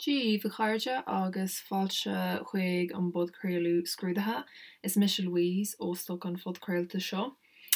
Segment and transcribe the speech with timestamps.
[0.00, 4.44] Bh chairde agus fáilte chuig an budcréú scrúdathe
[4.82, 7.32] is Miss Louise ósto an fodcréilte seo.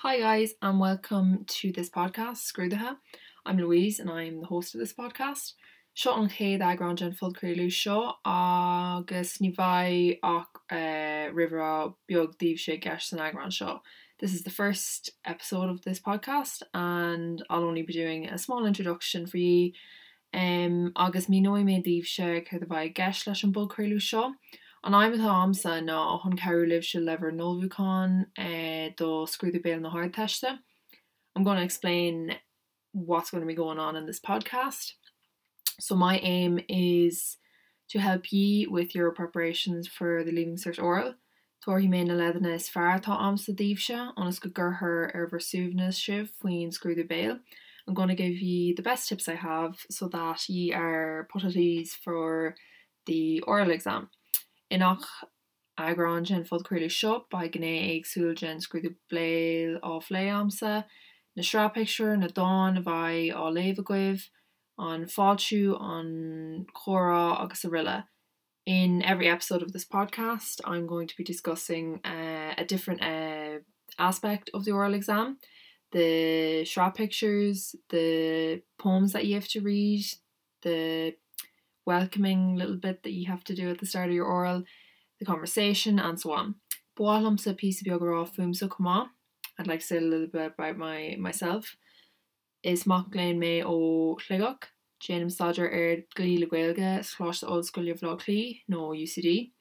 [0.00, 2.96] Hi guys and welcome to this podcast Scrúdathe.
[3.44, 5.52] I'm Louise and I'm the host of this podcast.
[5.94, 12.80] Seo an chéad aground an fodcréú seo agus ní bhaid ach uh, river beagdíh sé
[12.98, 13.80] san seo.
[14.20, 18.64] This is the first episode of this podcast and I'll only be doing a small
[18.64, 19.72] introduction for you
[20.34, 24.34] um, agus mí nói mé díobh se chu a bhaid geis leis an bulcréú seo.
[24.84, 29.90] An aimimetá amsa ná chun ceú libh se lever nóvuán eh, do scrúda bé na
[29.90, 30.58] hard teiste.
[31.34, 32.36] I'm going to explain
[32.92, 34.92] what's going to be going on in this podcast.
[35.78, 37.36] So my aim is
[37.88, 41.14] to help you with your preparations for the Leaving Cert oral.
[41.64, 46.30] Tor hí mé na ledanna is fearrtá amsa díobse anas go gurthir ar versúvnas sibh
[46.40, 47.40] faoin scrúda béil.
[47.86, 51.44] I'm going to give you the best tips I have so that ye are put
[51.44, 52.56] at ease for
[53.06, 54.10] the oral exam.
[54.72, 55.04] Inach
[55.78, 60.84] agran gen fodcréile shop by gné agsúil gen scrúú bléil á léamsa,
[61.36, 64.30] na stra picture na dawn a bhai á levaguibh,
[64.78, 67.64] an fáú an chora agus.
[68.66, 73.60] In every episode of this podcast, I'm going to be discussing uh, a different uh,
[73.96, 75.38] aspect of the oral exam.
[75.96, 80.04] The shop pictures, the poems that you have to read,
[80.60, 81.14] the
[81.86, 84.62] welcoming little bit that you have to do at the start of your oral,
[85.18, 86.56] the conversation and so on.
[86.98, 89.08] Boalum sa piece of yoga fum so come
[89.58, 91.76] I'd like to say a little bit about my myself.
[92.62, 94.64] Is maklein me ó chlegach,
[95.00, 99.52] Janem Stodger er glee leguelge slash old school vlogly no UCD.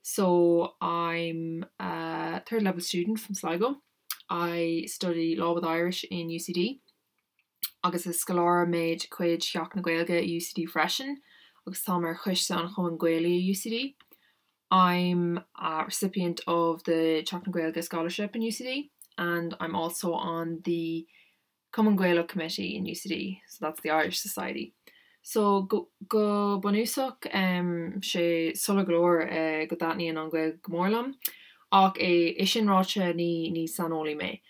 [0.00, 3.82] So I'm a third level student from Sligo
[4.28, 6.80] I study law with Irish in UCD
[7.86, 11.16] agus is scalára méid chuid seach na ghilge UCD freisin
[11.66, 13.94] agus tá mar chuiste an chum gweili UCD.
[14.70, 21.06] I'm a recipient of the Chocnagwelga Scholarship in UCD and I'm also on the
[21.72, 24.74] Cumann Gaelach Committee in UCD, so that's the Irish Society.
[25.22, 31.14] So go, go bonúsach um, sé solglór uh, go datníon an gweil gomórlam.
[31.76, 34.40] Ach é is sinráte ní ní sanolí mé.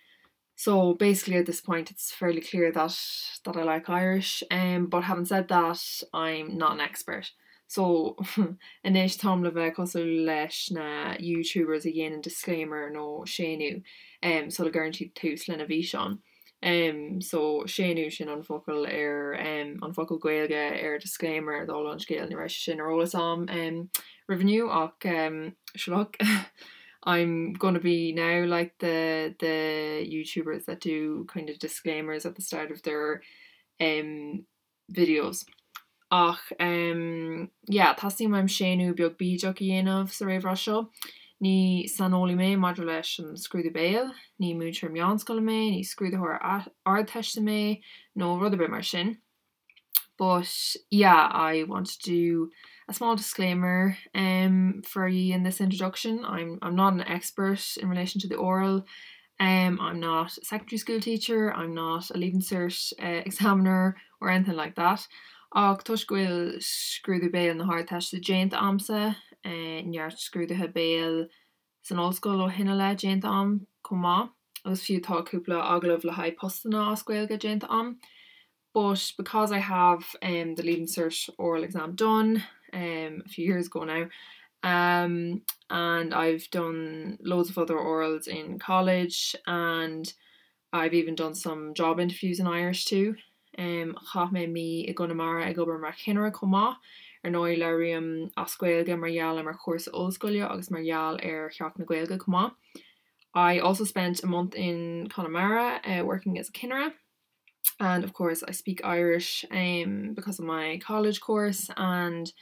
[0.55, 2.97] So basically at this point it's fairly clear that
[3.45, 7.33] that I like Irish um, but having said that I'm not an expert.
[7.69, 8.17] So
[8.85, 13.83] inéis tom le bheith cosú leis na YouTubers a dhéanaan disclaimer nó séú
[14.23, 16.19] um, so le guarantí túús lena bhí seán.
[16.63, 21.99] Um, so séú sin an focail ar um, an focail goilge ar disclaimer dá an
[21.99, 23.91] scéil ni sin arolalas am um,
[24.29, 25.57] revenue ach um,
[27.06, 32.43] I'm gonna be now like the the YouTubers that do kind of disclaimers at the
[32.43, 33.22] start of their
[33.81, 34.44] um
[34.93, 35.45] videos.
[36.11, 40.91] Ach um, yeah, tasí maim séú beag bíideach dhéanamh sa réhrá seo.
[41.43, 46.41] Ní sanolaí mé mar leis an scrúda béal, ní mútear meánscoil mé, ní scrúdathir
[46.87, 47.81] ardtheiste mé
[48.16, 48.83] nó rud a bit mar.
[50.19, 52.50] But yeah, I want to do
[52.89, 56.25] a small disclaimer um, for you in this introduction.
[56.25, 58.87] I'm, I'm not an expert in relation to the oral.
[59.39, 64.31] Um, I'm not a secondary school teacher, I'm not a leaving cert uh, examiner or
[64.31, 65.07] anything like that.
[65.55, 71.29] Ag tuiscuil scrúdú an na hard teiste déint amsa neart scrúdathe béal
[71.83, 74.31] san óscoil ó hinine le déint am comá
[74.65, 77.99] agus fiútáúpla aglah le haid postna ascuil go déint am.
[78.75, 82.43] But because I have um, the leaving cert oral exam done,
[82.77, 84.07] um, a few years ago now
[84.63, 90.13] um, and I've done loads of other orals in college and
[90.73, 93.15] I've even done some job interviews in Irish too.
[93.59, 93.97] Um,
[94.33, 95.95] mi i ag gobar mar
[96.33, 96.77] comá
[97.25, 97.49] ar mar
[100.51, 102.53] agus ar na comá.
[103.35, 106.93] I also spent a month in Connemara uh, working as a ceannaire
[107.79, 112.33] and of course I speak Irish um, because of my college course and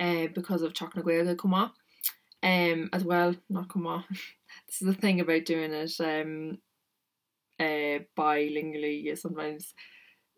[0.00, 1.72] uh, because of Chocnaguega Kuma
[2.42, 6.58] um, as well not Kuma this is the thing about doing it um,
[7.60, 9.74] uh, bilingually you sometimes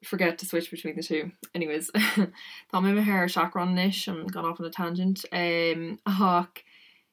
[0.05, 1.33] forget to switch between the two.
[1.55, 2.31] Anyways Tá
[2.75, 5.25] mé hair and gone off on a tangent.
[5.33, 6.63] Um, hawk.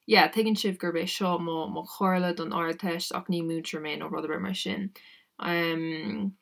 [0.06, 4.10] Yeah taking sif gurbé seo má má chorla don áteist ach ní múter mé ó
[4.10, 4.54] rudder mar
[5.38, 6.34] um,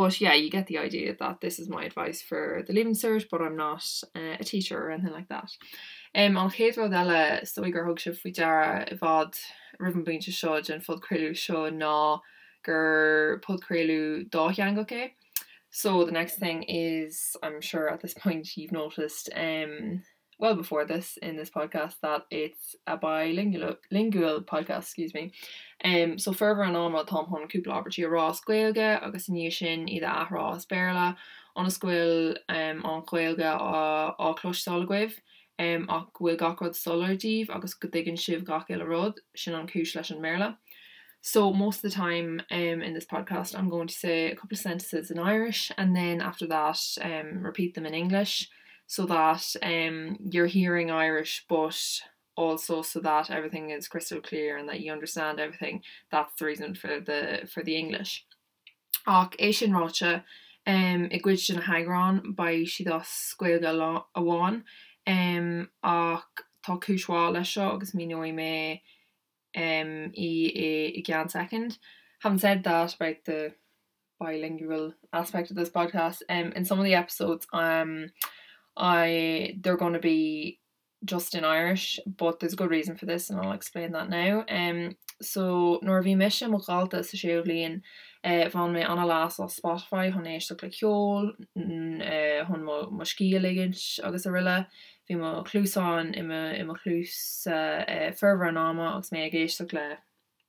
[0.00, 3.26] but yeah you get the idea that this is my advice for the Leaving Cert
[3.30, 3.84] but I'm not
[4.16, 5.50] uh, a teacher or anything like that.
[6.14, 6.88] Um seo
[11.82, 12.20] ná
[15.72, 20.02] So the next thing is, I'm sure at this point you've noticed, um,
[20.40, 25.32] well before this in this podcast that it's a bilingual lingual podcast, excuse me.
[25.84, 30.04] Um, so ferver an am tom hon cúpla abertí rá scuilge agus ní sin iad
[30.04, 31.16] ará spéla
[31.56, 33.44] an a um, an chhuiilge
[34.18, 35.12] á chlósálacuibh
[35.58, 39.94] um, ach bhfuil gacrod solardíh agus go dgan sibh gach eile rud sin an cúis
[39.94, 40.56] leis an méle.
[41.22, 44.54] So most of the time um, in this podcast, I'm going to say a couple
[44.54, 48.48] of sentences in Irish and then after that um, repeat them in English
[48.90, 51.78] so that um, you're hearing Irish but
[52.36, 55.80] also so that everything is crystal clear and that you understand everything.
[56.10, 58.26] That's the reason for the for the English.
[59.06, 60.24] Ach sin ráte
[60.66, 64.64] um, i gcuid sin na hagrán ba si scuilga aháin
[65.06, 68.80] um, ach tá cisá lei seo agus mí nói mé
[69.54, 71.78] um, i, i, i second.
[72.22, 73.54] Having said that about the
[74.18, 78.10] bilingual aspect of this podcast, um, in some of the episodes, um,
[78.76, 80.58] I they're going to be
[81.04, 84.44] just in Irish, but there's a good reason for this, and I'll explain that now.
[84.48, 87.80] Um, so nor vi mis mogalta sa sélion
[88.24, 94.30] van mé an las á Spotify hon éis le ceol hun mo skiligint agus a
[94.30, 94.66] riille
[95.08, 96.22] Bhí má clúsáin i
[96.60, 97.46] i clús
[98.16, 98.76] ferver an
[99.10, 99.96] mé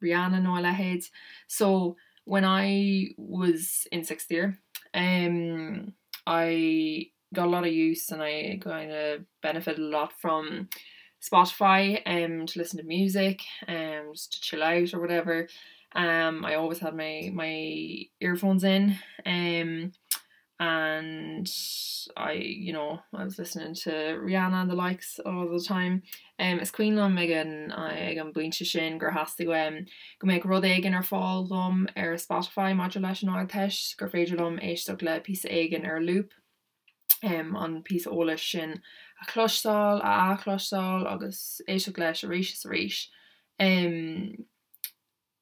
[0.04, 1.10] Rihanna nó lehéid.
[1.48, 1.96] So
[2.26, 4.58] when I was in sixth year,
[4.94, 5.94] um,
[6.26, 10.69] I got a lot of use and I kind of benefit a lot from
[11.22, 15.48] Spotify um to listen to music um just to chill out or whatever.
[15.95, 19.92] Um I always had my my earphones in um
[20.60, 21.50] and
[22.18, 26.04] I you know I was listening to Rihanna and the likes all the time.
[26.39, 27.72] Um is Queen lom megan.
[27.72, 29.86] I an buinte sin gur hasasta go um,
[30.19, 36.00] go méid rud aigen ar fáil lom Spotify modulation á teis gur féidirlumm éisteach le
[36.00, 36.31] loop
[37.24, 38.82] um, an pí óla sin
[39.22, 43.08] a chlostáil a achlostáil agus éisteach leis a rééis a rééis
[43.60, 44.46] um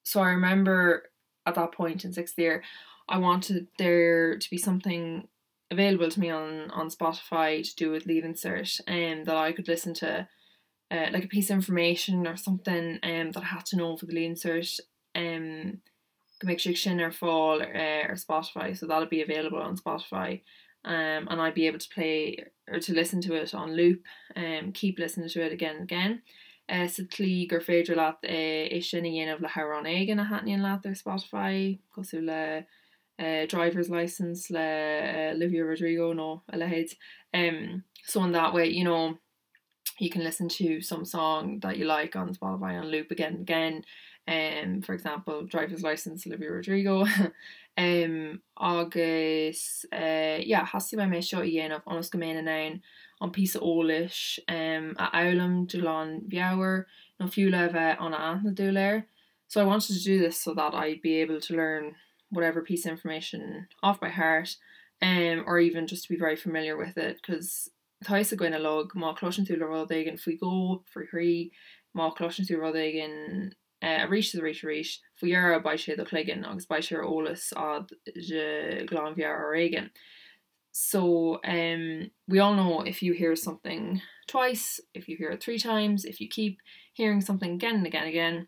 [0.03, 1.03] so I remember
[1.45, 2.63] at that point in sixth year
[3.07, 5.27] I wanted there to be something
[5.71, 9.51] available to me on on Spotify to do with Leaving Cert and um, that I
[9.51, 10.27] could listen to
[10.91, 14.05] uh, like a piece of information or something um, that I had to know for
[14.05, 14.79] the Leaving Cert
[15.15, 15.81] um,
[16.43, 20.41] make sin or fall uh, or Spotify so that'll be available on Spotify
[20.85, 24.03] um, and I'd be able to play or to listen to it on loop
[24.35, 26.21] um, keep listening to it again and again.
[26.69, 30.61] Uh, sa tlí gur féidir leat é uh, sinna dhéanamh le Harrán aigen a hatníon
[30.61, 31.79] leat ar Spotify.
[31.95, 32.65] Cosú le
[33.19, 36.93] uh, driver's license le Olivia Rodrigo no lehead
[37.33, 39.17] um so in that way you know
[39.99, 43.41] you can listen to some song that you like on Spotify on loop again and
[43.41, 43.83] again
[44.29, 47.05] um for example driver's license Olivia Rodrigo.
[47.77, 52.81] Um agus uh yeah has me me seo dhéanamh onas go ména nain
[53.21, 56.85] an pí ólis um a elam Julan Biower
[57.19, 59.05] no fiú le bheith an ana dúléir
[59.47, 61.95] so I wanted to do this so that I'd be able to learn
[62.31, 64.57] whatever piece of information off by heart
[65.01, 67.69] um or even just to be very familiar with it because
[68.03, 71.51] thais a gwine log má closin tú le rodgin fao go chrí
[71.95, 72.59] má closin tú
[73.81, 76.97] rodgin a rí a rí ríis faoar a bei sé do chligin agus bei sé
[76.97, 77.53] ólas
[78.87, 79.89] glámhear or aigen.
[80.71, 85.57] So um, we all know if you hear something twice, if you hear it three
[85.57, 86.59] times, if you keep
[86.93, 88.47] hearing something again and again and again,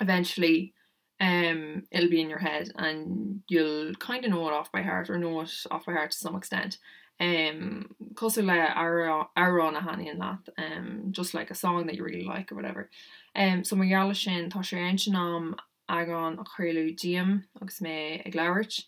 [0.00, 0.74] eventually
[1.20, 5.10] um it'll be in your head and you'll kind of know it off by heart
[5.10, 6.78] or know it off by heart to some extent
[7.20, 12.04] um cos le ar a honey in that um just like a song that you
[12.04, 12.90] really like or whatever.
[13.36, 15.54] Um so marall sin tá sé einam
[15.88, 18.84] agan a chuirú diam agus mé ag leirt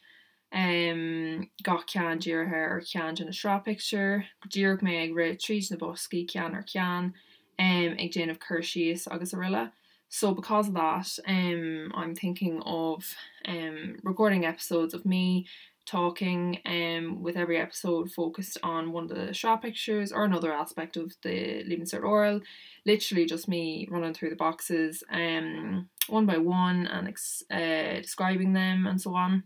[0.52, 4.24] um ga cean ddíirthe ar cean in a shrá picture.
[4.48, 7.12] Dúrg mé ag ri trí na bosci cean ar cean
[7.58, 9.72] um ag déanamh chuirsíos agus a
[10.14, 13.16] So because of that, um, I'm thinking of
[13.48, 15.46] um, recording episodes of me
[15.86, 20.96] talking um, with every episode focused on one of the shop pictures or another aspect
[20.96, 22.40] of the Leaving Cert oral.
[22.86, 28.86] Literally just me running through the boxes um, one by one and uh, describing them
[28.86, 29.44] and so on.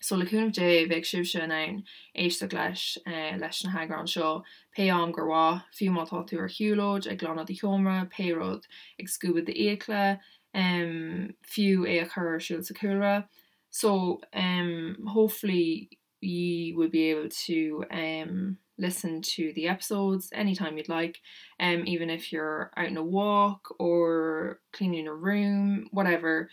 [0.00, 1.82] So dé bheith sib se an
[2.16, 4.42] éiste leis eh, leis na hagrán seo
[4.74, 8.64] pe an gurhá fiú mátá tú ar hiúlóid ag glána í chomra, péród
[9.00, 10.20] ag scuúba de écle,
[10.54, 13.28] um, fiú é a chur siúil sa cura.
[13.70, 20.88] So um, hopefully you will be able to um, listen to the episodes anytime you'd
[20.88, 21.18] like
[21.58, 26.48] um even if you're out in a walk or cleaning a room whatever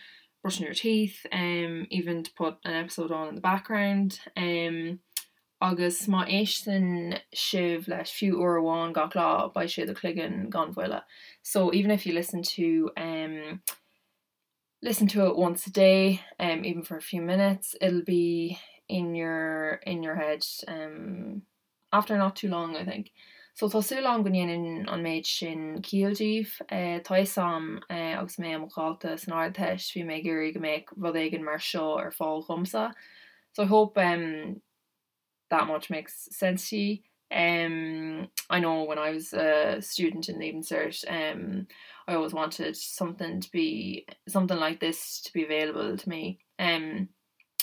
[0.46, 4.20] brushing your teeth, um, even to put an episode on in the background.
[4.36, 5.00] Um,
[5.60, 11.02] agus má san sibh leis fiú uháin ga lá by siad a cligan ganhfuile.
[11.42, 13.60] So even if you listen to um,
[14.86, 18.56] listen to it once a day, um, even for a few minutes, it'll be
[18.88, 21.42] in your in your head um,
[21.92, 23.10] after not too long, I think.
[23.54, 29.16] So tású an gonéan an méid sin kialdíh eh, tá sam eh, agus mé amáta
[29.16, 32.92] snáteis hí mé gurí go méid rud igen mar seo ar fáil chumsa.
[33.54, 34.60] So I hope um,
[35.50, 36.98] that much makes sense to you.
[37.32, 41.66] Um, I know when I was a student in Leaving Cert, um,
[42.08, 46.38] I always wanted something to be something like this to be available to me.
[46.58, 47.08] Um,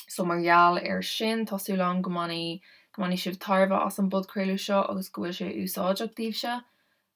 [0.09, 2.61] so marall ar sin tosú lang gomani
[2.95, 6.59] gomani sib tarfa as an budcréú seo agus go se úsáideachtíh se.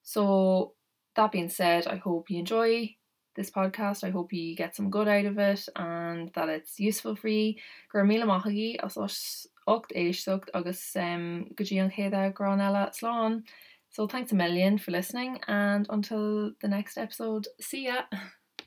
[0.04, 0.74] So
[1.16, 2.96] that being said, I hope you enjoy
[3.36, 4.04] this podcast.
[4.04, 7.56] I hope you get some good out of it and that it's useful for you.
[7.92, 8.98] Gur mí maithí as
[9.68, 13.44] 8 éistecht agus um, gotí an chéad gran eile sláán.
[13.90, 18.04] So thanks a million for listening and until the next episode, see ya!